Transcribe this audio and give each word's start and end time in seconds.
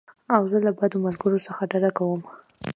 زه 0.51 0.57
له 0.65 0.71
بدو 0.77 0.97
ملګرو 1.05 1.43
څخه 1.47 1.61
ډډه 1.71 1.91
کوم. 1.97 2.21